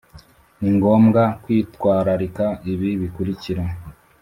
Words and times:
Ni 0.59 0.69
ngombwa 0.75 1.23
kwitwararika 1.43 2.45
ibi 2.71 2.89
bikurikira 3.01 3.63